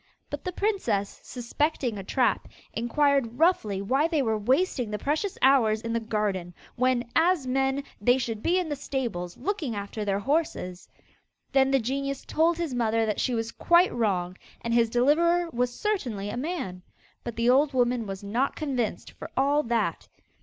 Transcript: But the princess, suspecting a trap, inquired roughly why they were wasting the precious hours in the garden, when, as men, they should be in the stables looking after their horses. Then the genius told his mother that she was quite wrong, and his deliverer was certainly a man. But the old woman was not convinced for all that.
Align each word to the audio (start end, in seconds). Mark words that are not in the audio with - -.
But 0.31 0.43
the 0.43 0.51
princess, 0.51 1.19
suspecting 1.21 1.95
a 1.95 2.03
trap, 2.03 2.47
inquired 2.73 3.37
roughly 3.37 3.83
why 3.83 4.07
they 4.07 4.23
were 4.23 4.35
wasting 4.35 4.89
the 4.89 4.97
precious 4.97 5.37
hours 5.43 5.79
in 5.81 5.93
the 5.93 5.99
garden, 5.99 6.55
when, 6.75 7.07
as 7.15 7.45
men, 7.45 7.83
they 8.01 8.17
should 8.17 8.41
be 8.41 8.57
in 8.57 8.67
the 8.67 8.75
stables 8.75 9.37
looking 9.37 9.75
after 9.75 10.03
their 10.03 10.17
horses. 10.17 10.89
Then 11.51 11.69
the 11.69 11.77
genius 11.77 12.25
told 12.25 12.57
his 12.57 12.73
mother 12.73 13.05
that 13.05 13.19
she 13.21 13.35
was 13.35 13.51
quite 13.51 13.93
wrong, 13.93 14.37
and 14.61 14.73
his 14.73 14.89
deliverer 14.89 15.51
was 15.53 15.71
certainly 15.71 16.31
a 16.31 16.35
man. 16.35 16.81
But 17.23 17.35
the 17.35 17.51
old 17.51 17.71
woman 17.73 18.07
was 18.07 18.23
not 18.23 18.55
convinced 18.55 19.11
for 19.11 19.29
all 19.37 19.61
that. 19.61 20.07